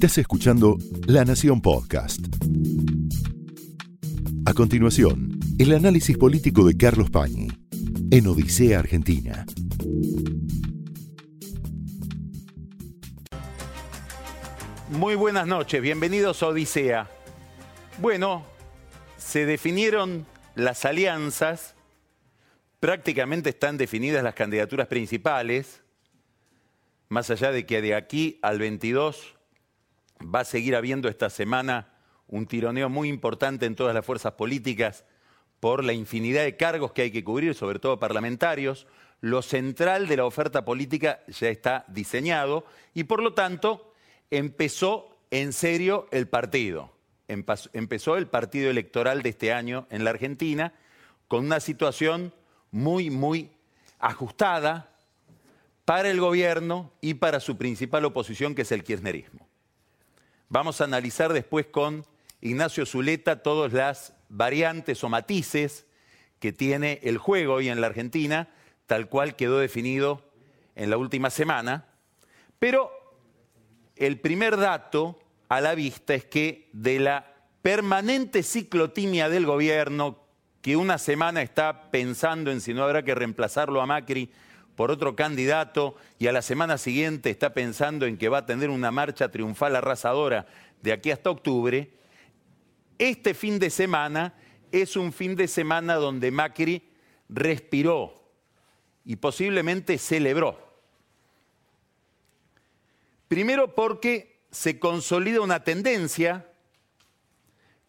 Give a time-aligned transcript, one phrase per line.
[0.00, 2.20] Estás escuchando La Nación Podcast.
[4.46, 7.48] A continuación, el análisis político de Carlos Pañi
[8.10, 9.44] en Odisea Argentina.
[14.88, 17.10] Muy buenas noches, bienvenidos a Odisea.
[17.98, 18.46] Bueno,
[19.18, 20.24] se definieron
[20.54, 21.74] las alianzas,
[22.80, 25.82] prácticamente están definidas las candidaturas principales,
[27.10, 29.34] más allá de que de aquí al 22
[30.22, 31.92] va a seguir habiendo esta semana
[32.28, 35.04] un tironeo muy importante en todas las fuerzas políticas
[35.58, 38.86] por la infinidad de cargos que hay que cubrir, sobre todo parlamentarios.
[39.20, 43.92] Lo central de la oferta política ya está diseñado y por lo tanto
[44.30, 46.92] empezó en serio el partido.
[47.26, 50.74] Empezó el partido electoral de este año en la Argentina
[51.26, 52.32] con una situación
[52.70, 53.50] muy, muy
[53.98, 54.90] ajustada
[55.84, 59.48] para el gobierno y para su principal oposición, que es el kirchnerismo.
[60.48, 62.04] Vamos a analizar después con
[62.40, 65.86] Ignacio Zuleta todas las variantes o matices
[66.38, 68.48] que tiene el juego hoy en la Argentina,
[68.86, 70.24] tal cual quedó definido
[70.74, 71.86] en la última semana.
[72.58, 72.90] Pero
[73.96, 80.18] el primer dato a la vista es que de la permanente ciclotimia del gobierno,
[80.62, 84.30] que una semana está pensando en si no habrá que reemplazarlo a Macri
[84.76, 88.70] por otro candidato y a la semana siguiente está pensando en que va a tener
[88.70, 90.46] una marcha triunfal arrasadora
[90.82, 91.90] de aquí hasta octubre,
[92.98, 94.34] este fin de semana
[94.72, 96.90] es un fin de semana donde Macri
[97.28, 98.14] respiró
[99.04, 100.70] y posiblemente celebró.
[103.28, 106.46] Primero porque se consolida una tendencia,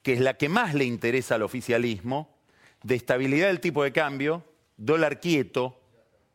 [0.04, 2.38] que es la que más le interesa al oficialismo,
[2.84, 4.44] de estabilidad del tipo de cambio,
[4.78, 5.81] dólar quieto,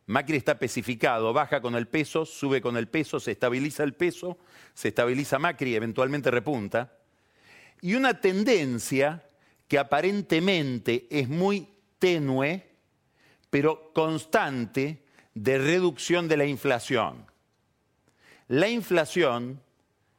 [0.07, 4.39] Macri está especificado, baja con el peso, sube con el peso, se estabiliza el peso,
[4.73, 6.97] se estabiliza Macri y eventualmente repunta.
[7.81, 9.29] Y una tendencia
[9.67, 12.69] que aparentemente es muy tenue,
[13.51, 15.03] pero constante,
[15.35, 17.27] de reducción de la inflación.
[18.49, 19.61] La inflación,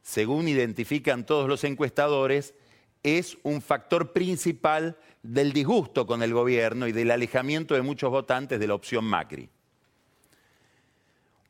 [0.02, 2.54] según identifican todos los encuestadores,
[3.02, 8.60] es un factor principal del disgusto con el gobierno y del alejamiento de muchos votantes
[8.60, 9.48] de la opción Macri.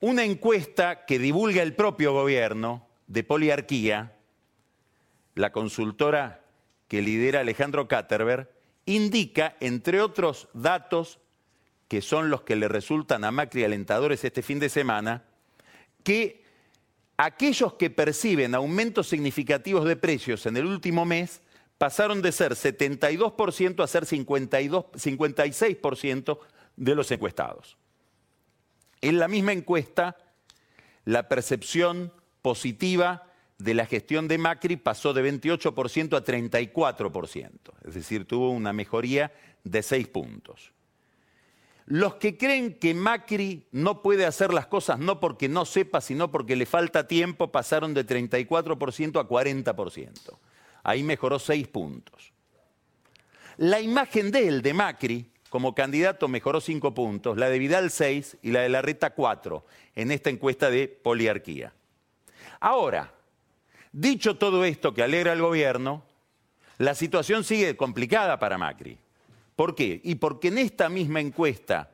[0.01, 4.17] Una encuesta que divulga el propio gobierno de poliarquía,
[5.35, 6.45] la consultora
[6.87, 8.49] que lidera Alejandro Katterberg,
[8.87, 11.19] indica, entre otros datos
[11.89, 15.25] que son los que le resultan a Macri alentadores este fin de semana,
[16.05, 16.45] que
[17.17, 21.41] aquellos que perciben aumentos significativos de precios en el último mes
[21.77, 26.39] pasaron de ser 72% a ser 52, 56%
[26.77, 27.77] de los encuestados.
[29.01, 30.17] En la misma encuesta,
[31.05, 33.25] la percepción positiva
[33.59, 37.51] de la gestión de Macri pasó de 28% a 34%,
[37.87, 39.33] es decir, tuvo una mejoría
[39.65, 40.73] de 6 puntos.
[41.87, 46.31] Los que creen que Macri no puede hacer las cosas no porque no sepa, sino
[46.31, 50.39] porque le falta tiempo, pasaron de 34% a 40%.
[50.83, 52.33] Ahí mejoró 6 puntos.
[53.57, 58.37] La imagen de él, de Macri, como candidato mejoró cinco puntos, la de Vidal seis
[58.43, 59.65] y la de Larreta cuatro
[59.95, 61.73] en esta encuesta de poliarquía.
[62.61, 63.15] Ahora,
[63.93, 66.05] dicho todo esto que alegra al gobierno,
[66.79, 68.99] la situación sigue complicada para Macri.
[69.57, 70.01] ¿Por qué?
[70.05, 71.91] Y porque en esta misma encuesta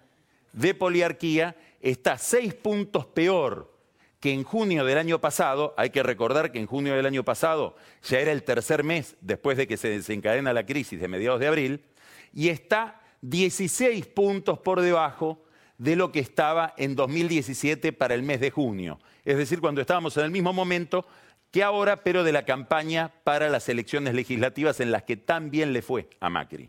[0.53, 3.73] de poliarquía está seis puntos peor
[4.21, 5.75] que en junio del año pasado.
[5.77, 9.57] Hay que recordar que en junio del año pasado ya era el tercer mes después
[9.57, 11.85] de que se desencadena la crisis de mediados de abril,
[12.33, 15.43] y está 16 puntos por debajo
[15.79, 19.01] de lo que estaba en 2017 para el mes de junio.
[19.25, 21.07] Es decir, cuando estábamos en el mismo momento
[21.51, 25.73] que ahora, pero de la campaña para las elecciones legislativas en las que tan bien
[25.73, 26.69] le fue a Macri.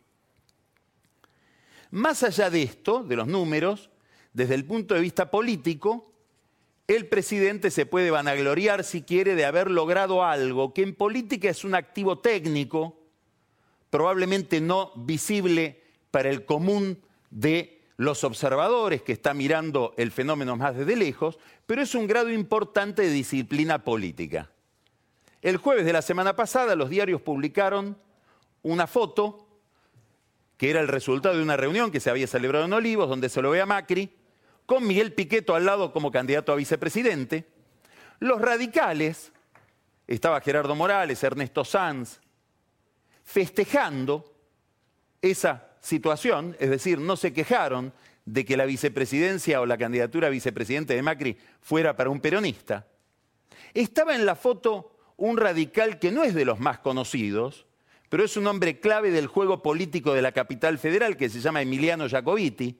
[1.92, 3.90] Más allá de esto, de los números,
[4.32, 6.14] desde el punto de vista político,
[6.88, 11.66] el presidente se puede vanagloriar, si quiere, de haber logrado algo que en política es
[11.66, 12.98] un activo técnico,
[13.90, 15.85] probablemente no visible
[16.16, 21.82] para el común de los observadores que está mirando el fenómeno más desde lejos, pero
[21.82, 24.50] es un grado importante de disciplina política.
[25.42, 27.98] El jueves de la semana pasada los diarios publicaron
[28.64, 29.46] una foto
[30.56, 33.42] que era el resultado de una reunión que se había celebrado en Olivos, donde se
[33.42, 34.10] lo ve a Macri,
[34.66, 37.46] con Miguel Piqueto al lado como candidato a vicepresidente.
[38.20, 39.34] Los radicales,
[40.08, 42.22] estaba Gerardo Morales, Ernesto Sanz,
[43.26, 44.34] festejando
[45.22, 47.94] esa situación, es decir, no se quejaron
[48.26, 52.88] de que la vicepresidencia o la candidatura a vicepresidente de Macri fuera para un peronista.
[53.74, 57.68] Estaba en la foto un radical que no es de los más conocidos,
[58.10, 61.62] pero es un hombre clave del juego político de la capital federal que se llama
[61.62, 62.80] Emiliano Jacobiti.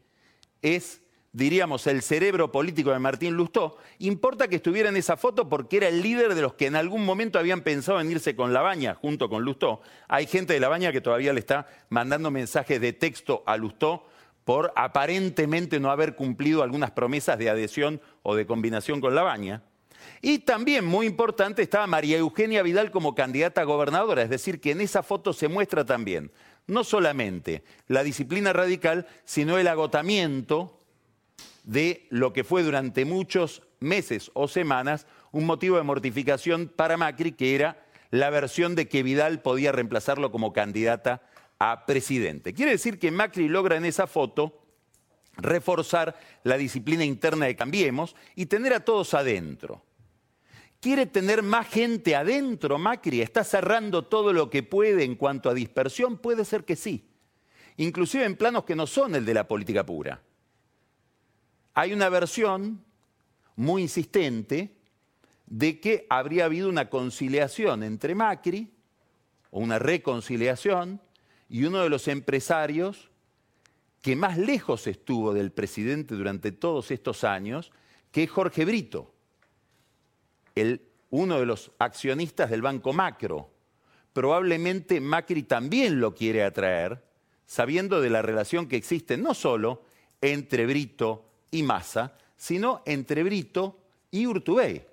[0.64, 1.02] Es
[1.36, 5.90] diríamos, el cerebro político de Martín Lustó, importa que estuviera en esa foto porque era
[5.90, 9.28] el líder de los que en algún momento habían pensado en irse con Labaña junto
[9.28, 9.82] con Lustó.
[10.08, 14.08] Hay gente de Labaña que todavía le está mandando mensajes de texto a Lustó
[14.46, 19.62] por aparentemente no haber cumplido algunas promesas de adhesión o de combinación con Labaña.
[20.22, 24.72] Y también, muy importante, estaba María Eugenia Vidal como candidata a gobernadora, es decir, que
[24.72, 26.32] en esa foto se muestra también
[26.68, 30.80] no solamente la disciplina radical, sino el agotamiento
[31.66, 37.34] de lo que fue durante muchos meses o semanas un motivo de mortificación para Macri,
[37.34, 41.24] que era la versión de que Vidal podía reemplazarlo como candidata
[41.60, 42.54] a presidente.
[42.54, 44.62] Quiere decir que Macri logra en esa foto
[45.38, 49.84] reforzar la disciplina interna de Cambiemos y tener a todos adentro.
[50.80, 53.22] ¿Quiere tener más gente adentro, Macri?
[53.22, 56.18] ¿Está cerrando todo lo que puede en cuanto a dispersión?
[56.18, 57.10] Puede ser que sí.
[57.78, 60.22] Inclusive en planos que no son el de la política pura.
[61.78, 62.82] Hay una versión
[63.58, 64.74] muy insistente
[65.46, 68.72] de que habría habido una conciliación entre Macri,
[69.52, 71.02] o una reconciliación,
[71.50, 73.12] y uno de los empresarios
[74.02, 77.72] que más lejos estuvo del presidente durante todos estos años,
[78.12, 79.14] que es Jorge Brito,
[81.10, 83.52] uno de los accionistas del Banco Macro.
[84.14, 87.04] Probablemente Macri también lo quiere atraer,
[87.46, 89.84] sabiendo de la relación que existe no solo
[90.22, 93.80] entre Brito y Massa, sino entre Brito
[94.12, 94.86] y Urtubey,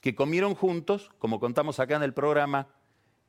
[0.00, 2.68] que comieron juntos, como contamos acá en el programa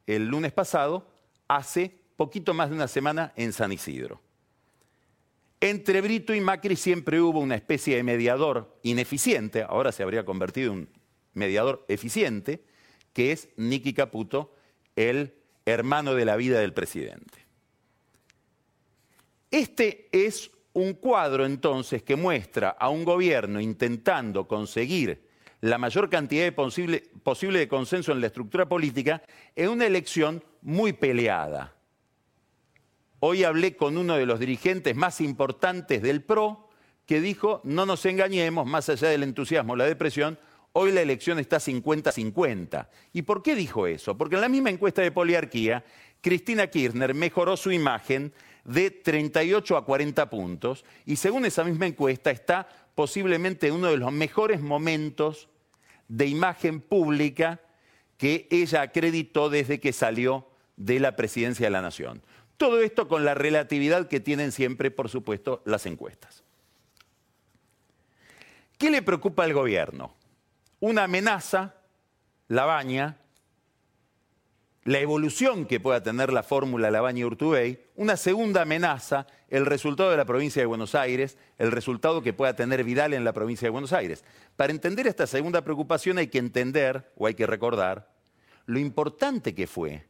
[0.07, 1.07] el lunes pasado,
[1.47, 4.21] hace poquito más de una semana en San Isidro.
[5.59, 10.74] Entre Brito y Macri siempre hubo una especie de mediador ineficiente, ahora se habría convertido
[10.74, 10.89] en un
[11.33, 12.63] mediador eficiente,
[13.13, 14.56] que es Nicky Caputo,
[14.95, 15.35] el
[15.65, 17.45] hermano de la vida del presidente.
[19.51, 25.29] Este es un cuadro entonces que muestra a un gobierno intentando conseguir
[25.62, 29.21] la mayor cantidad posible, posible de consenso en la estructura política
[29.56, 31.75] en una elección muy peleada.
[33.19, 36.69] Hoy hablé con uno de los dirigentes más importantes del PRO
[37.06, 40.39] que dijo, no nos engañemos, más allá del entusiasmo, la depresión,
[40.74, 42.88] hoy la elección está 50-50.
[43.13, 44.17] ¿Y por qué dijo eso?
[44.17, 45.83] Porque en la misma encuesta de poliarquía,
[46.21, 52.31] Cristina Kirchner mejoró su imagen de 38 a 40 puntos y según esa misma encuesta
[52.31, 55.49] está posiblemente en uno de los mejores momentos
[56.07, 57.61] de imagen pública
[58.17, 62.21] que ella acreditó desde que salió de la presidencia de la Nación.
[62.57, 66.43] Todo esto con la relatividad que tienen siempre, por supuesto, las encuestas.
[68.77, 70.13] ¿Qué le preocupa al gobierno?
[70.79, 71.75] Una amenaza,
[72.47, 73.17] la baña,
[74.83, 80.25] la evolución que pueda tener la fórmula Labaña-Urtubey, una segunda amenaza, el resultado de la
[80.25, 83.93] provincia de Buenos Aires, el resultado que pueda tener Vidal en la provincia de Buenos
[83.93, 84.23] Aires.
[84.55, 88.11] Para entender esta segunda preocupación hay que entender, o hay que recordar,
[88.65, 90.05] lo importante que fue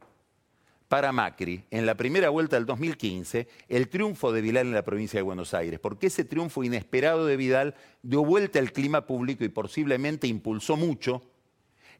[0.88, 5.18] para Macri en la primera vuelta del 2015 el triunfo de Vidal en la provincia
[5.18, 9.48] de Buenos Aires, porque ese triunfo inesperado de Vidal dio vuelta al clima público y
[9.48, 11.22] posiblemente impulsó mucho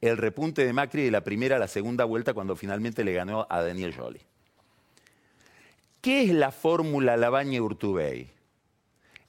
[0.02, 3.46] el repunte de Macri de la primera a la segunda vuelta cuando finalmente le ganó
[3.48, 4.20] a Daniel Joly.
[6.00, 8.28] ¿Qué es la fórmula Labaña-Urtubey?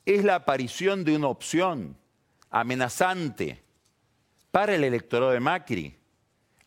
[0.03, 1.95] Es la aparición de una opción
[2.49, 3.61] amenazante
[4.49, 5.95] para el electorado de Macri.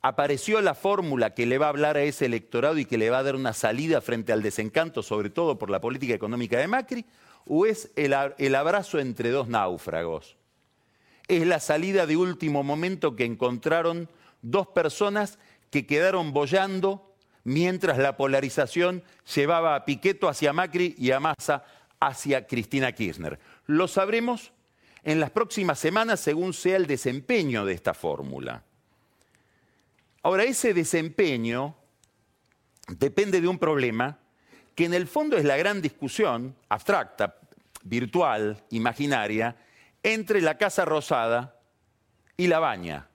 [0.03, 3.19] Apareció la fórmula que le va a hablar a ese electorado y que le va
[3.19, 7.05] a dar una salida frente al desencanto, sobre todo por la política económica de Macri,
[7.45, 10.37] o es el abrazo entre dos náufragos
[11.29, 14.09] es la salida de último momento que encontraron
[14.43, 15.39] dos personas
[15.71, 17.15] que quedaron bollando
[17.45, 19.03] mientras la polarización
[19.35, 21.65] llevaba a Piqueto hacia Macri y a Massa
[22.01, 23.39] hacia Cristina Kirchner.
[23.67, 24.53] Lo sabremos
[25.03, 28.65] en las próximas semanas según sea el desempeño de esta fórmula.
[30.23, 31.77] Ahora, ese desempeño
[32.89, 34.19] depende de un problema
[34.75, 37.37] que en el fondo es la gran discusión abstracta,
[37.85, 39.57] virtual, imaginaria,
[40.07, 41.59] entre la Casa Rosada
[42.37, 43.09] y La Baña.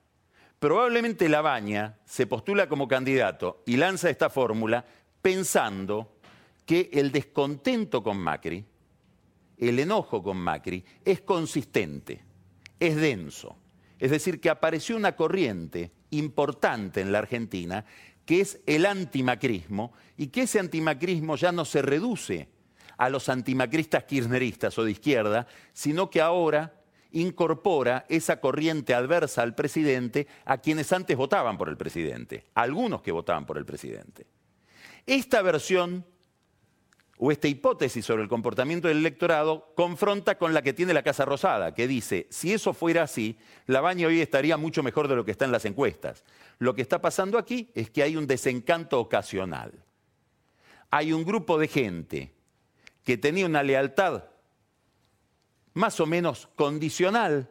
[0.58, 4.84] Probablemente La Baña se postula como candidato y lanza esta fórmula
[5.22, 6.18] pensando
[6.66, 8.62] que el descontento con Macri,
[9.56, 12.22] el enojo con Macri, es consistente,
[12.78, 13.56] es denso.
[13.98, 17.86] Es decir, que apareció una corriente importante en la Argentina
[18.26, 22.50] que es el antimacrismo y que ese antimacrismo ya no se reduce
[22.98, 26.81] a los antimacristas kirchneristas o de izquierda, sino que ahora
[27.12, 33.12] incorpora esa corriente adversa al presidente a quienes antes votaban por el presidente, algunos que
[33.12, 34.26] votaban por el presidente.
[35.06, 36.04] Esta versión
[37.18, 41.24] o esta hipótesis sobre el comportamiento del electorado confronta con la que tiene la Casa
[41.24, 45.30] Rosada, que dice, si eso fuera así, la hoy estaría mucho mejor de lo que
[45.30, 46.24] está en las encuestas.
[46.58, 49.84] Lo que está pasando aquí es que hay un desencanto ocasional.
[50.90, 52.34] Hay un grupo de gente
[53.04, 54.24] que tenía una lealtad
[55.74, 57.48] más o menos condicional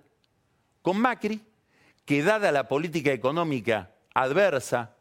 [0.81, 1.41] con Macri,
[2.05, 4.95] que dada la política económica adversa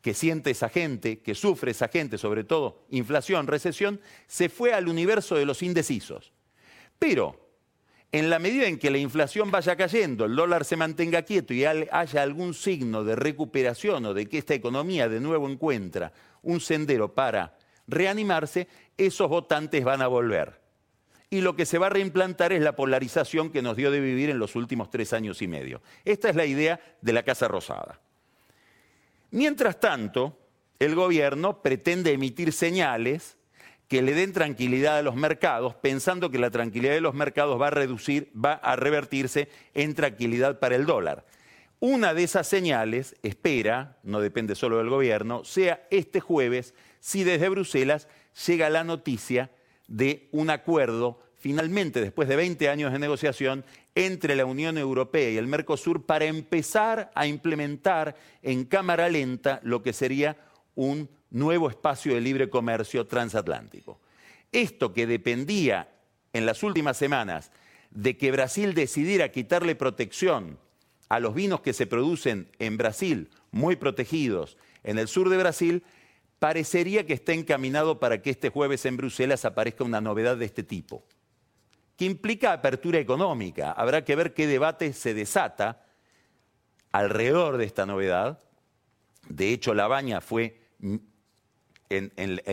[0.00, 4.88] que siente esa gente, que sufre esa gente, sobre todo inflación, recesión, se fue al
[4.88, 6.32] universo de los indecisos.
[6.98, 7.44] Pero
[8.12, 11.64] en la medida en que la inflación vaya cayendo, el dólar se mantenga quieto y
[11.64, 17.14] haya algún signo de recuperación o de que esta economía de nuevo encuentra un sendero
[17.14, 17.56] para
[17.88, 20.63] reanimarse, esos votantes van a volver.
[21.34, 24.30] Y lo que se va a reimplantar es la polarización que nos dio de vivir
[24.30, 25.82] en los últimos tres años y medio.
[26.04, 28.00] Esta es la idea de la Casa Rosada.
[29.32, 30.38] Mientras tanto,
[30.78, 33.36] el gobierno pretende emitir señales
[33.88, 37.66] que le den tranquilidad a los mercados, pensando que la tranquilidad de los mercados va
[37.66, 41.26] a reducir, va a revertirse en tranquilidad para el dólar.
[41.80, 47.48] Una de esas señales, espera, no depende solo del gobierno, sea este jueves, si desde
[47.48, 48.06] Bruselas
[48.46, 49.50] llega la noticia
[49.88, 53.64] de un acuerdo, finalmente, después de 20 años de negociación,
[53.94, 59.82] entre la Unión Europea y el Mercosur para empezar a implementar en cámara lenta lo
[59.82, 60.36] que sería
[60.74, 64.00] un nuevo espacio de libre comercio transatlántico.
[64.50, 65.88] Esto que dependía
[66.32, 67.50] en las últimas semanas
[67.90, 70.58] de que Brasil decidiera quitarle protección
[71.08, 75.82] a los vinos que se producen en Brasil, muy protegidos, en el sur de Brasil,
[76.44, 80.62] parecería que está encaminado para que este jueves en Bruselas aparezca una novedad de este
[80.62, 81.02] tipo
[81.96, 83.72] que implica apertura económica.
[83.72, 85.86] Habrá que ver qué debate se desata
[86.92, 88.40] alrededor de esta novedad.
[89.26, 90.60] De hecho, La Baña fue
[91.88, 92.12] en,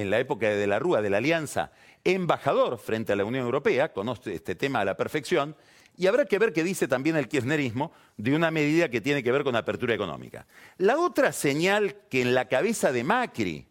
[0.09, 1.73] la época de, la Rúa, de la Alianza,
[2.05, 5.53] embajador frente a la Unión Europea, conoce este tema a la perfección,
[5.97, 9.33] y habrá que ver qué dice también el kirchnerismo de una medida que tiene que
[9.33, 10.47] ver con apertura económica.
[10.77, 13.67] La otra señal que en la cabeza de Macri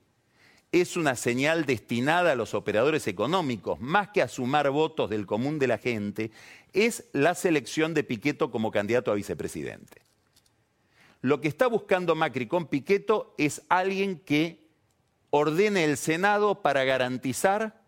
[0.73, 5.59] es una señal destinada a los operadores económicos, más que a sumar votos del común
[5.59, 6.31] de la gente,
[6.73, 10.03] es la selección de Piqueto como candidato a vicepresidente.
[11.23, 14.69] Lo que está buscando Macri con Piqueto es alguien que
[15.31, 17.81] ordene el Senado para garantizar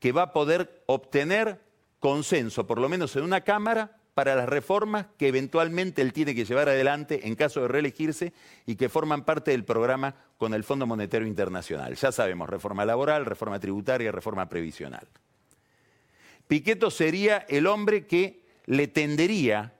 [0.00, 1.60] que va a poder obtener
[2.00, 6.46] consenso, por lo menos en una Cámara, para las reformas que eventualmente él tiene que
[6.46, 8.32] llevar adelante en caso de reelegirse
[8.64, 11.96] y que forman parte del programa con el Fondo Monetario Internacional.
[11.96, 15.06] Ya sabemos, reforma laboral, reforma tributaria, reforma previsional.
[16.48, 19.74] Piqueto sería el hombre que le tendería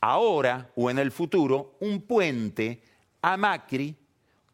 [0.00, 2.82] ahora o en el futuro un puente
[3.22, 3.94] a Macri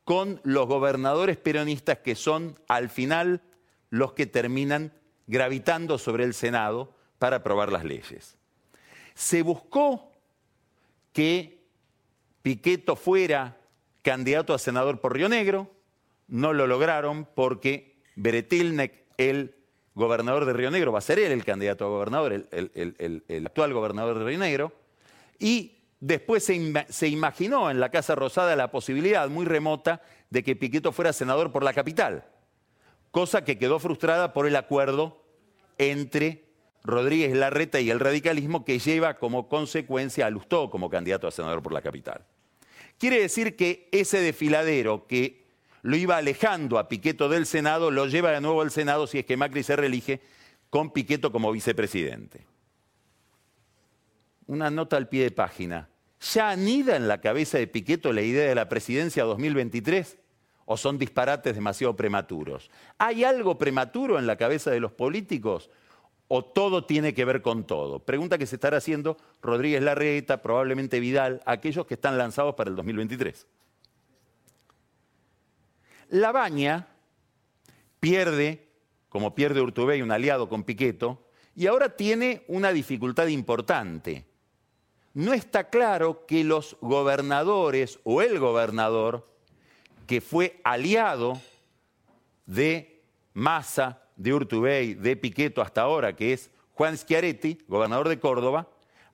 [0.04, 3.40] con los gobernadores peronistas que son al final
[3.88, 4.92] los que terminan
[5.26, 8.36] gravitando sobre el Senado para aprobar las leyes.
[9.14, 10.12] Se buscó
[11.12, 11.64] que
[12.42, 13.56] Piqueto fuera
[14.02, 15.70] candidato a senador por Río Negro,
[16.28, 19.54] no lo lograron porque Beretilnek, el
[19.94, 24.18] gobernador de Río Negro, va a ser él el candidato a gobernador, el, actual gobernador
[24.18, 24.72] de Río Negro,
[25.38, 30.56] y después se, se, imaginó en la Casa Rosada la posibilidad muy remota de que
[30.56, 32.26] Piqueto fuera senador por la capital,
[33.10, 35.22] cosa que quedó frustrada por el acuerdo
[35.78, 36.43] entre
[36.84, 41.62] Rodríguez Larreta y el radicalismo que lleva como consecuencia a Lustó como candidato a senador
[41.62, 42.26] por la capital.
[42.98, 45.44] Quiere decir que ese desfiladero que
[45.82, 49.26] lo iba alejando a Piqueto del Senado lo lleva de nuevo al Senado si es
[49.26, 50.20] que Macri se reelige
[50.70, 52.46] con Piqueto como vicepresidente.
[54.46, 55.88] Una nota al pie de página.
[56.32, 60.18] ¿Ya anida en la cabeza de Piqueto la idea de la presidencia 2023?
[60.66, 62.70] ¿O son disparates demasiado prematuros?
[62.98, 65.70] ¿Hay algo prematuro en la cabeza de los políticos?
[66.28, 67.98] O todo tiene que ver con todo?
[67.98, 72.76] Pregunta que se estará haciendo Rodríguez Larreta, probablemente Vidal, aquellos que están lanzados para el
[72.76, 73.46] 2023.
[76.10, 76.88] La Baña
[78.00, 78.68] pierde,
[79.08, 84.26] como pierde Urtubey, un aliado con Piqueto, y ahora tiene una dificultad importante.
[85.14, 89.28] No está claro que los gobernadores o el gobernador
[90.06, 91.40] que fue aliado
[92.46, 93.02] de
[93.32, 98.68] Massa, de Urtubey, de Piqueto hasta ahora, que es Juan Schiaretti, gobernador de Córdoba,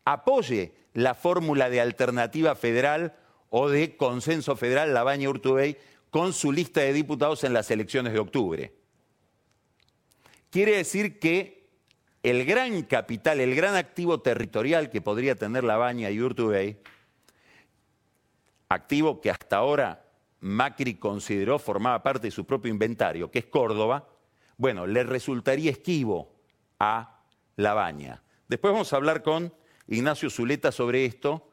[0.05, 3.15] apoye la fórmula de alternativa federal
[3.49, 5.77] o de consenso federal Labaña Urtubey
[6.11, 8.73] con su lista de diputados en las elecciones de octubre.
[10.51, 11.69] Quiere decir que
[12.23, 16.79] el gran capital, el gran activo territorial que podría tener La Baña y Urtubey,
[18.69, 20.05] activo que hasta ahora
[20.41, 24.09] Macri consideró formaba parte de su propio inventario, que es Córdoba,
[24.61, 26.35] bueno, le resultaría esquivo
[26.79, 27.23] a
[27.57, 28.23] La Baña.
[28.47, 29.55] Después vamos a hablar con
[29.89, 31.49] Ignacio Zuleta sobre esto.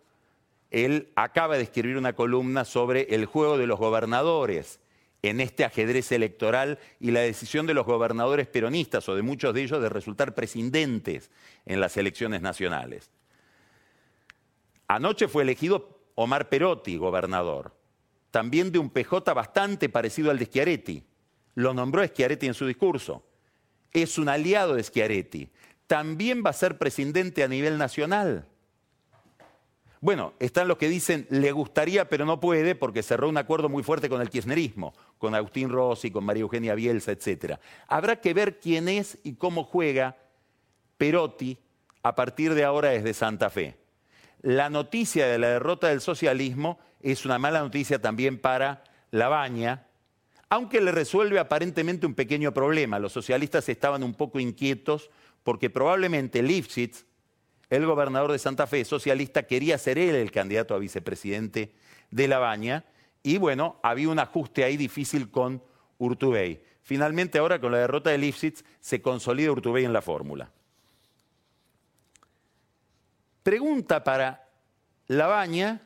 [0.71, 4.81] Él acaba de escribir una columna sobre el juego de los gobernadores
[5.21, 9.61] en este ajedrez electoral y la decisión de los gobernadores peronistas o de muchos de
[9.61, 11.31] ellos de resultar presidentes
[11.65, 13.09] en las elecciones nacionales.
[14.89, 17.73] Anoche fue elegido Omar Perotti, gobernador,
[18.31, 21.05] también de un PJ bastante parecido al de Schiaretti.
[21.57, 23.23] Lo nombró Schiaretti en su discurso.
[23.91, 25.49] Es un aliado de Schiaretti.
[25.87, 28.45] También va a ser presidente a nivel nacional.
[29.99, 33.81] Bueno, están los que dicen le gustaría pero no puede porque cerró un acuerdo muy
[33.81, 37.55] fuerte con el kirchnerismo, con Agustín Rossi, con María Eugenia Bielsa, etc.
[37.87, 40.15] Habrá que ver quién es y cómo juega
[40.99, 41.57] Perotti
[42.03, 43.79] a partir de ahora desde Santa Fe.
[44.43, 49.86] La noticia de la derrota del socialismo es una mala noticia también para La Baña,
[50.49, 52.99] aunque le resuelve aparentemente un pequeño problema.
[52.99, 55.09] Los socialistas estaban un poco inquietos
[55.43, 57.05] porque probablemente Lifshitz,
[57.69, 61.73] el gobernador de Santa Fe, socialista, quería ser él el candidato a vicepresidente
[62.11, 62.85] de La Baña.
[63.23, 65.61] Y bueno, había un ajuste ahí difícil con
[65.97, 66.61] Urtubey.
[66.81, 70.49] Finalmente, ahora con la derrota de Lifshitz, se consolida Urtubey en la fórmula.
[73.43, 74.47] Pregunta para
[75.07, 75.81] La Baña,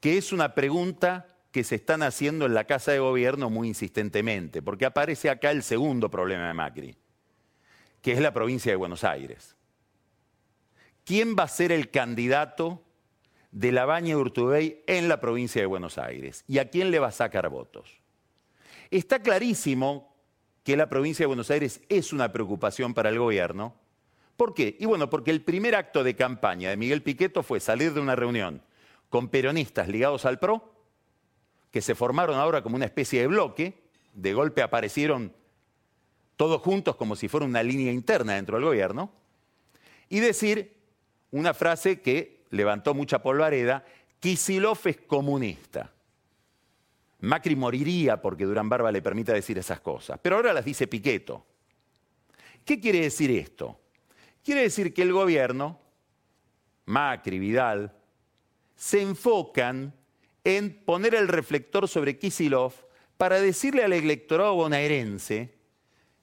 [0.00, 4.62] que es una pregunta que se están haciendo en la Casa de Gobierno muy insistentemente,
[4.62, 6.96] porque aparece acá el segundo problema de Macri,
[8.02, 9.56] que es la provincia de Buenos Aires.
[11.04, 12.84] ¿Quién va a ser el candidato
[13.50, 16.44] de la Baña Urtubey en la provincia de Buenos Aires?
[16.46, 18.00] ¿Y a quién le va a sacar votos?
[18.90, 20.14] Está clarísimo
[20.62, 23.74] que la provincia de Buenos Aires es una preocupación para el gobierno.
[24.36, 24.76] ¿Por qué?
[24.78, 28.14] Y bueno, porque el primer acto de campaña de Miguel Piqueto fue salir de una
[28.14, 28.62] reunión
[29.08, 30.69] con peronistas ligados al PRO,
[31.70, 35.32] que se formaron ahora como una especie de bloque, de golpe aparecieron
[36.36, 39.12] todos juntos como si fuera una línea interna dentro del gobierno,
[40.08, 40.74] y decir
[41.30, 43.84] una frase que levantó mucha polvareda,
[44.18, 45.92] Kisilov es comunista.
[47.20, 51.46] Macri moriría porque Durán Barba le permita decir esas cosas, pero ahora las dice Piqueto.
[52.64, 53.78] ¿Qué quiere decir esto?
[54.42, 55.78] Quiere decir que el gobierno,
[56.86, 57.94] Macri, Vidal,
[58.74, 59.94] se enfocan
[60.44, 62.72] en poner el reflector sobre Kisilov
[63.16, 65.54] para decirle al electorado bonaerense,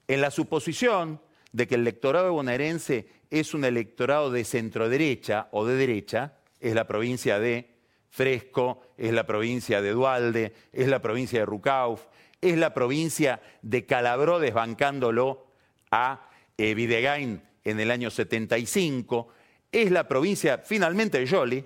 [0.07, 5.75] en la suposición de que el electorado bonaerense es un electorado de centro-derecha o de
[5.75, 7.75] derecha, es la provincia de
[8.09, 12.05] Fresco, es la provincia de Dualde, es la provincia de Rucauf,
[12.41, 15.47] es la provincia de Calabró desbancándolo
[15.91, 19.27] a eh, Videgain en el año 75,
[19.71, 21.65] es la provincia finalmente de Jolly.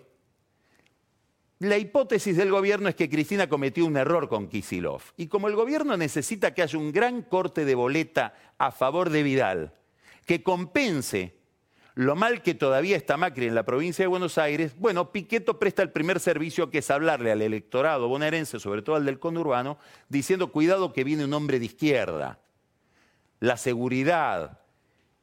[1.61, 5.03] La hipótesis del gobierno es que Cristina cometió un error con Kisilov.
[5.15, 9.21] Y como el gobierno necesita que haya un gran corte de boleta a favor de
[9.21, 9.71] Vidal,
[10.25, 11.35] que compense
[11.93, 15.83] lo mal que todavía está Macri en la provincia de Buenos Aires, bueno, Piqueto presta
[15.83, 19.77] el primer servicio que es hablarle al electorado bonaerense, sobre todo al del conurbano,
[20.09, 22.39] diciendo cuidado que viene un hombre de izquierda.
[23.39, 24.61] La seguridad,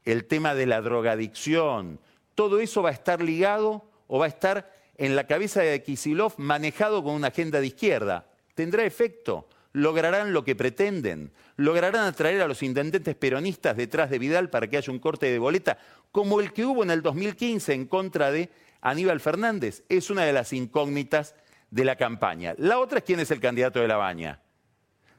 [0.05, 1.98] el tema de la drogadicción,
[2.37, 6.34] todo eso va a estar ligado o va a estar en la cabeza de Kisilov
[6.37, 8.26] manejado con una agenda de izquierda.
[8.54, 9.48] ¿Tendrá efecto?
[9.72, 14.76] lograrán lo que pretenden, lograrán atraer a los intendentes peronistas detrás de Vidal para que
[14.76, 15.78] haya un corte de boleta,
[16.11, 19.84] como el que hubo en el 2015 en contra de Aníbal Fernández.
[19.88, 21.34] Es una de las incógnitas
[21.70, 22.54] de la campaña.
[22.58, 24.40] La otra es quién es el candidato de La Baña.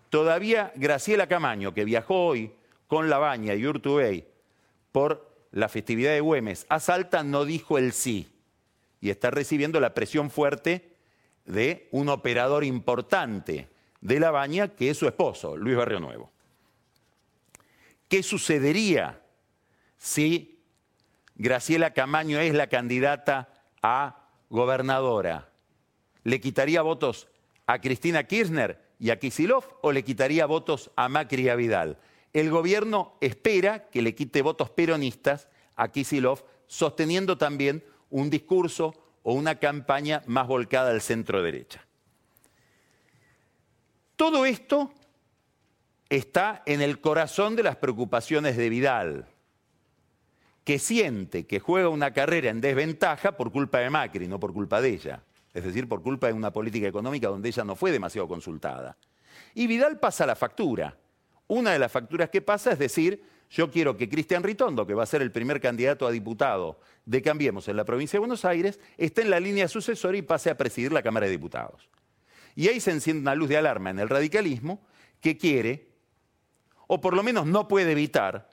[0.09, 2.51] Todavía Graciela Camaño, que viajó hoy
[2.87, 4.27] con La Baña y Urtubey
[4.91, 8.38] por la festividad de Güemes a Salta, no dijo el sí
[9.01, 10.95] y está recibiendo la presión fuerte
[11.45, 13.69] de un operador importante
[14.01, 16.31] de La Baña, que es su esposo, Luis Barrio Nuevo.
[18.07, 19.21] ¿Qué sucedería
[19.97, 20.63] si
[21.35, 23.49] Graciela Camaño es la candidata
[23.81, 25.49] a gobernadora?
[26.23, 27.27] ¿Le quitaría votos
[27.65, 31.97] a Cristina Kirchner y a Kisilov o le quitaría votos a Macri y a Vidal?
[32.33, 38.93] El gobierno espera que le quite votos peronistas a Kisilov, sosteniendo también un discurso
[39.24, 41.86] o una campaña más volcada al centro derecha.
[44.15, 44.91] Todo esto
[46.10, 49.28] está en el corazón de las preocupaciones de Vidal,
[50.63, 54.82] que siente que juega una carrera en desventaja por culpa de Macri, no por culpa
[54.82, 55.24] de ella.
[55.54, 58.98] Es decir, por culpa de una política económica donde ella no fue demasiado consultada.
[59.56, 60.95] Y Vidal pasa la factura.
[61.48, 65.03] Una de las facturas que pasa es decir, Yo quiero que Cristian Ritondo, que va
[65.03, 68.79] a ser el primer candidato a diputado de Cambiemos en la provincia de Buenos Aires,
[68.97, 71.89] esté en la línea sucesora y pase a presidir la Cámara de Diputados.
[72.55, 74.81] Y ahí se enciende una luz de alarma en el radicalismo
[75.19, 75.88] que quiere,
[76.85, 78.49] o por lo menos no puede evitar,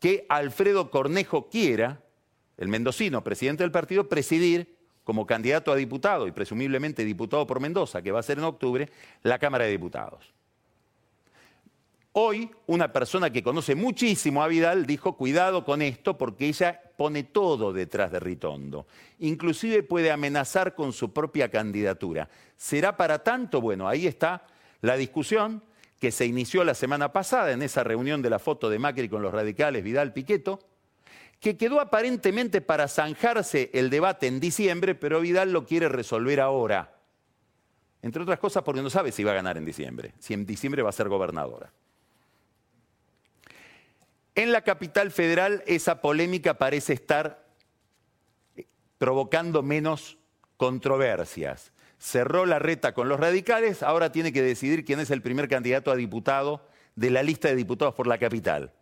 [0.00, 2.02] que Alfredo Cornejo quiera,
[2.56, 8.02] el mendocino, presidente del partido, presidir como candidato a diputado y presumiblemente diputado por Mendoza,
[8.02, 8.90] que va a ser en octubre,
[9.22, 10.32] la Cámara de Diputados.
[12.12, 17.22] Hoy una persona que conoce muchísimo a Vidal dijo, cuidado con esto porque ella pone
[17.22, 18.88] todo detrás de Ritondo.
[19.20, 22.28] Inclusive puede amenazar con su propia candidatura.
[22.56, 23.60] ¿Será para tanto?
[23.60, 24.44] Bueno, ahí está
[24.80, 25.62] la discusión
[26.00, 29.22] que se inició la semana pasada en esa reunión de la foto de Macri con
[29.22, 30.58] los radicales Vidal Piqueto,
[31.38, 36.96] que quedó aparentemente para zanjarse el debate en diciembre, pero Vidal lo quiere resolver ahora.
[38.02, 40.82] Entre otras cosas porque no sabe si va a ganar en diciembre, si en diciembre
[40.82, 41.70] va a ser gobernadora.
[44.40, 47.44] En la capital federal esa polémica parece estar
[48.96, 50.16] provocando menos
[50.56, 51.72] controversias.
[51.98, 55.90] Cerró la reta con los radicales, ahora tiene que decidir quién es el primer candidato
[55.90, 58.72] a diputado de la lista de diputados por la capital.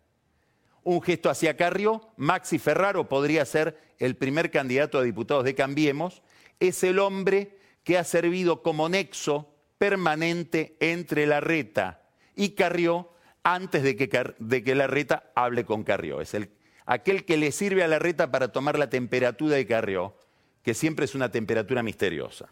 [0.83, 6.23] Un gesto hacia Carrió, Maxi Ferraro podría ser el primer candidato a diputados de Cambiemos,
[6.61, 12.01] es el hombre que ha servido como nexo permanente entre la reta
[12.33, 13.11] y Carrió
[13.43, 16.21] antes de que, de que Larreta hable con Carrió.
[16.21, 16.49] Es el,
[16.85, 20.15] aquel que le sirve a Larreta para tomar la temperatura de Carrió,
[20.63, 22.51] que siempre es una temperatura misteriosa.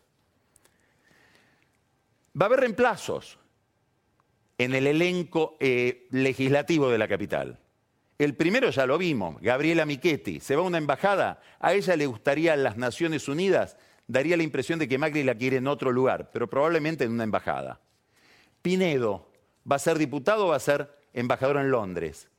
[2.39, 3.39] Va a haber reemplazos
[4.57, 7.59] en el elenco eh, legislativo de la capital.
[8.17, 10.39] El primero ya lo vimos, Gabriela Michetti.
[10.39, 14.79] Se va a una embajada, a ella le gustaría las Naciones Unidas, daría la impresión
[14.79, 17.79] de que Macri la quiere en otro lugar, pero probablemente en una embajada.
[18.63, 19.26] Pinedo,
[19.69, 22.29] ¿Va a ser diputado o va a ser embajador en Londres?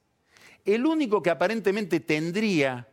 [0.64, 2.88] El único que aparentemente tendría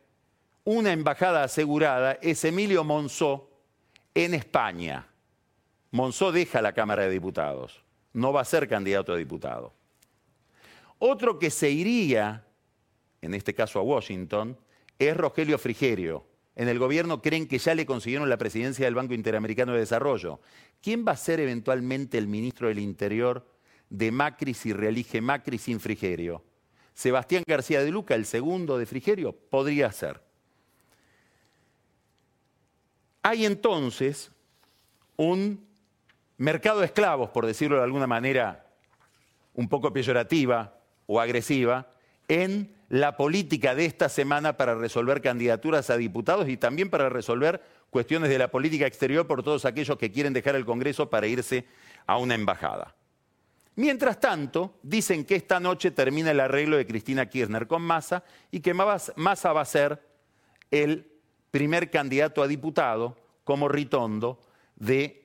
[0.63, 3.49] una embajada asegurada es Emilio Monzó
[4.13, 5.07] en España.
[5.91, 9.73] Monzó deja la Cámara de Diputados, no va a ser candidato a diputado.
[10.99, 12.45] Otro que se iría,
[13.21, 14.57] en este caso a Washington,
[14.97, 16.25] es Rogelio Frigerio.
[16.55, 20.39] En el gobierno creen que ya le consiguieron la presidencia del Banco Interamericano de Desarrollo.
[20.81, 23.45] ¿Quién va a ser eventualmente el ministro del Interior
[23.89, 26.43] de Macri si reelige Macri sin Frigerio.
[26.93, 30.21] Sebastián García de Luca, el segundo de Frigerio, podría ser.
[33.21, 34.31] Hay entonces
[35.17, 35.65] un
[36.37, 38.65] mercado de esclavos, por decirlo de alguna manera
[39.53, 41.87] un poco peyorativa o agresiva,
[42.27, 47.61] en la política de esta semana para resolver candidaturas a diputados y también para resolver
[47.89, 51.65] cuestiones de la política exterior por todos aquellos que quieren dejar el Congreso para irse
[52.05, 52.95] a una embajada.
[53.75, 58.61] Mientras tanto, dicen que esta noche termina el arreglo de Cristina Kirchner con Massa y
[58.61, 60.01] que Massa va a ser
[60.71, 61.11] el
[61.51, 64.39] primer candidato a diputado como ritondo
[64.75, 65.21] del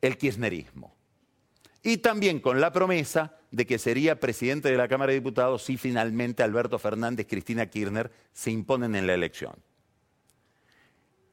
[0.00, 0.94] el kirchnerismo.
[1.82, 5.76] Y también con la promesa de que sería presidente de la Cámara de Diputados si
[5.76, 9.54] finalmente Alberto Fernández y Cristina Kirchner se imponen en la elección.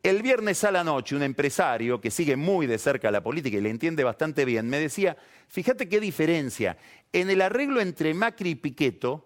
[0.04, 3.62] El viernes a la noche, un empresario que sigue muy de cerca la política y
[3.62, 6.78] le entiende bastante bien, me decía, fíjate qué diferencia.
[7.12, 9.26] En el arreglo entre Macri y Piqueto,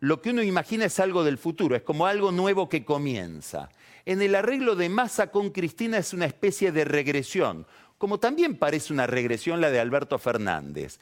[0.00, 3.70] lo que uno imagina es algo del futuro, es como algo nuevo que comienza.
[4.04, 8.92] En el arreglo de Massa con Cristina es una especie de regresión, como también parece
[8.92, 10.98] una regresión la de Alberto Fernández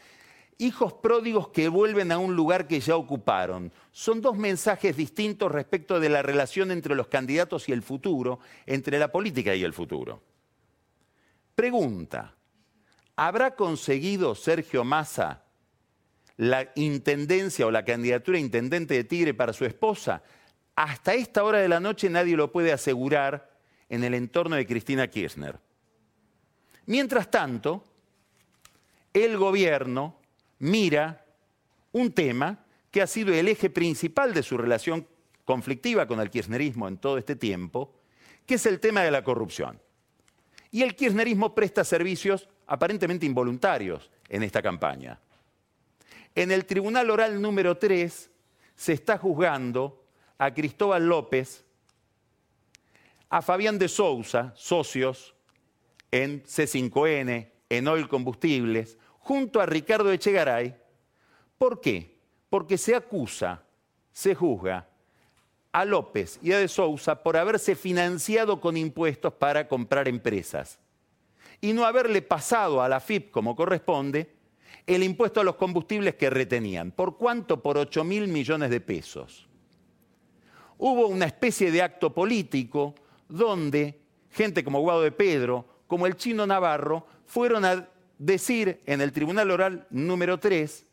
[0.61, 3.73] hijos pródigos que vuelven a un lugar que ya ocuparon.
[3.91, 8.99] Son dos mensajes distintos respecto de la relación entre los candidatos y el futuro, entre
[8.99, 10.23] la política y el futuro.
[11.55, 12.35] Pregunta,
[13.17, 15.45] ¿habrá conseguido Sergio Massa
[16.37, 20.23] la intendencia o la candidatura a intendente de Tigre para su esposa?
[20.77, 23.51] Hasta esta hora de la noche nadie lo puede asegurar
[23.89, 25.59] en el entorno de Cristina Kirchner.
[26.87, 27.85] Mientras tanto,
[29.13, 30.20] el gobierno
[30.61, 31.25] mira
[31.93, 35.07] un tema que ha sido el eje principal de su relación
[35.45, 37.93] conflictiva con el kirchnerismo en todo este tiempo,
[38.47, 39.81] que es el tema de la corrupción.
[40.71, 45.19] Y el kirchnerismo presta servicios aparentemente involuntarios en esta campaña.
[46.35, 48.31] En el Tribunal Oral número 3
[48.77, 50.05] se está juzgando
[50.39, 51.65] a Cristóbal López,
[53.29, 55.35] a Fabián de Sousa, socios
[56.11, 60.77] en C5N, en Oil Combustibles, junto a Ricardo Echegaray.
[61.57, 62.19] ¿Por qué?
[62.49, 63.63] Porque se acusa,
[64.13, 64.89] se juzga
[65.73, 70.79] a López y a De Sousa por haberse financiado con impuestos para comprar empresas
[71.61, 74.35] y no haberle pasado a la FIP como corresponde
[74.87, 76.91] el impuesto a los combustibles que retenían.
[76.91, 77.63] ¿Por cuánto?
[77.63, 79.47] Por 8 mil millones de pesos.
[80.79, 82.95] hubo una especie de acto político
[83.29, 87.87] donde gente como Guado de Pedro, como el chino Navarro, fueron a
[88.21, 90.87] decir en el Tribunal Oral número 3,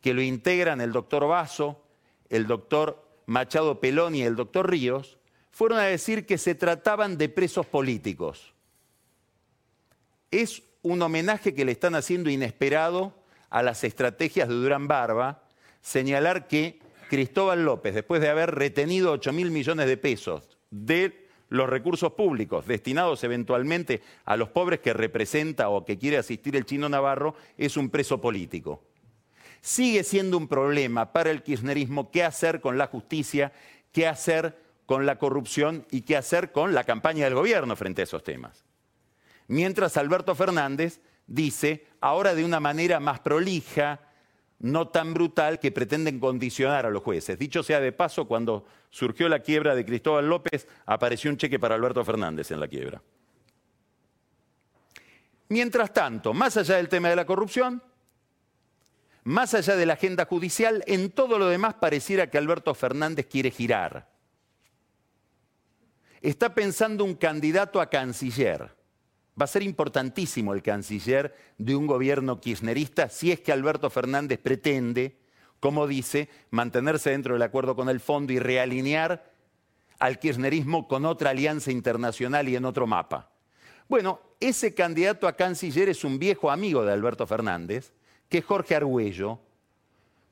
[0.00, 1.84] que lo integran el doctor Vaso,
[2.30, 5.18] el doctor Machado Pelón y el doctor Ríos,
[5.50, 8.54] fueron a decir que se trataban de presos políticos.
[10.30, 13.14] Es un homenaje que le están haciendo inesperado
[13.50, 15.42] a las estrategias de Durán Barba,
[15.80, 16.78] señalar que
[17.10, 21.23] Cristóbal López, después de haber retenido 8 mil millones de pesos de
[21.54, 26.66] los recursos públicos destinados eventualmente a los pobres que representa o que quiere asistir el
[26.66, 28.82] chino Navarro, es un preso político.
[29.60, 33.52] Sigue siendo un problema para el kirchnerismo qué hacer con la justicia,
[33.92, 38.04] qué hacer con la corrupción y qué hacer con la campaña del gobierno frente a
[38.04, 38.64] esos temas.
[39.46, 44.00] Mientras Alberto Fernández dice, ahora de una manera más prolija,
[44.60, 47.38] no tan brutal, que pretenden condicionar a los jueces.
[47.38, 51.74] Dicho sea de paso, cuando surgió la quiebra de Cristóbal López, apareció un cheque para
[51.74, 53.02] Alberto Fernández en la quiebra.
[55.48, 57.82] Mientras tanto, más allá del tema de la corrupción,
[59.24, 63.50] más allá de la agenda judicial, en todo lo demás pareciera que Alberto Fernández quiere
[63.50, 64.14] girar
[66.24, 68.74] está pensando un candidato a canciller.
[69.40, 74.38] Va a ser importantísimo el canciller de un gobierno kirchnerista si es que Alberto Fernández
[74.38, 75.16] pretende,
[75.58, 79.32] como dice, mantenerse dentro del acuerdo con el fondo y realinear
[79.98, 83.30] al kirchnerismo con otra alianza internacional y en otro mapa.
[83.88, 87.92] Bueno, ese candidato a canciller es un viejo amigo de Alberto Fernández,
[88.28, 89.40] que es Jorge Argüello,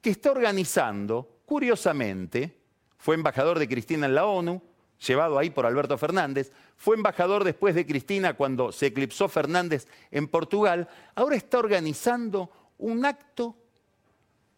[0.01, 2.57] que está organizando, curiosamente,
[2.99, 4.62] fue embajador de Cristina en la ONU,
[5.07, 10.29] llevado ahí por Alberto Fernández, fue embajador después de Cristina cuando se eclipsó Fernández en
[10.29, 13.57] Portugal, ahora está organizando un acto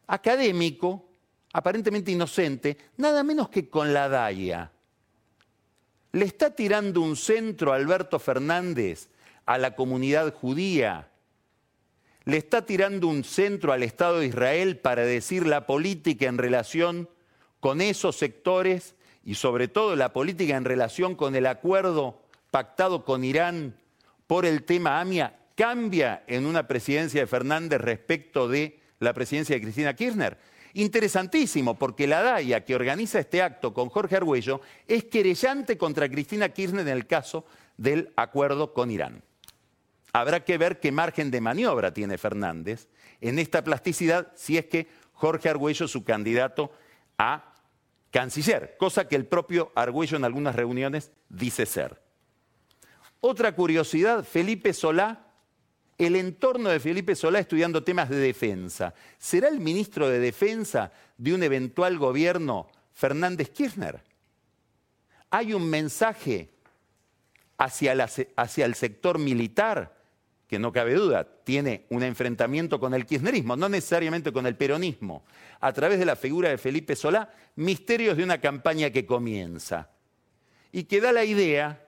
[0.06, 1.04] académico,
[1.52, 4.70] aparentemente inocente, nada menos que con la DAIA.
[6.12, 9.08] Le está tirando un centro Alberto Fernández
[9.46, 11.08] a la comunidad judía.
[12.24, 17.08] Le está tirando un centro al Estado de Israel para decir la política en relación
[17.60, 23.24] con esos sectores y sobre todo la política en relación con el acuerdo pactado con
[23.24, 23.76] Irán
[24.26, 29.62] por el tema AMIA cambia en una presidencia de Fernández respecto de la presidencia de
[29.62, 30.38] Cristina Kirchner.
[30.74, 36.48] Interesantísimo, porque la DAIA que organiza este acto con Jorge Argüello es querellante contra Cristina
[36.48, 39.22] Kirchner en el caso del acuerdo con Irán.
[40.12, 42.88] Habrá que ver qué margen de maniobra tiene Fernández
[43.20, 46.72] en esta plasticidad si es que Jorge Argüello, su candidato
[47.18, 47.53] a
[48.14, 52.00] canciller, cosa que el propio Argüello en algunas reuniones dice ser.
[53.18, 55.32] Otra curiosidad, Felipe Solá,
[55.98, 58.94] el entorno de Felipe Solá estudiando temas de defensa.
[59.18, 64.04] ¿Será el ministro de Defensa de un eventual gobierno Fernández Kirchner?
[65.30, 66.50] Hay un mensaje
[67.58, 69.93] hacia, hacia el sector militar
[70.48, 75.24] que no cabe duda, tiene un enfrentamiento con el kirchnerismo, no necesariamente con el peronismo,
[75.60, 79.90] a través de la figura de Felipe Solá, misterios de una campaña que comienza.
[80.70, 81.86] Y que da la idea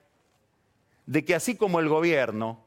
[1.07, 2.65] de que así como el gobierno,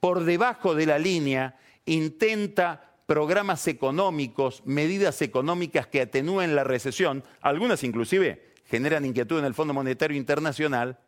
[0.00, 7.82] por debajo de la línea, intenta programas económicos, medidas económicas que atenúen la recesión, algunas
[7.84, 10.98] inclusive generan inquietud en el Fondo Monetario Internacional,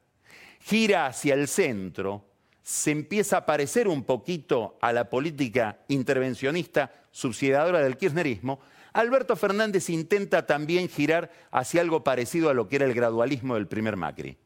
[0.60, 2.24] gira hacia el centro
[2.66, 8.58] se empieza a parecer un poquito a la política intervencionista subsidiadora del kirchnerismo,
[8.92, 13.68] Alberto Fernández intenta también girar hacia algo parecido a lo que era el gradualismo del
[13.68, 14.36] primer Macri.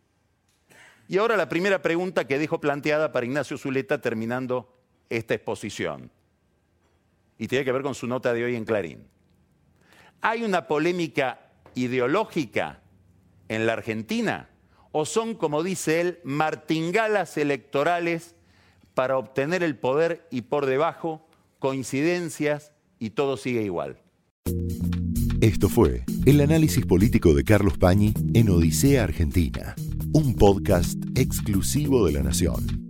[1.08, 4.70] Y ahora la primera pregunta que dejo planteada para Ignacio Zuleta terminando
[5.08, 6.10] esta exposición.
[7.38, 9.06] Y tiene que ver con su nota de hoy en Clarín.
[10.20, 11.40] ¿Hay una polémica
[11.74, 12.82] ideológica
[13.48, 14.49] en la Argentina?
[14.92, 18.34] O son, como dice él, martingalas electorales
[18.94, 21.26] para obtener el poder y por debajo
[21.58, 23.98] coincidencias y todo sigue igual.
[25.40, 29.74] Esto fue el análisis político de Carlos Pañi en Odisea Argentina,
[30.12, 32.89] un podcast exclusivo de la Nación.